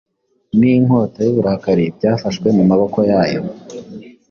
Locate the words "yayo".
3.11-3.41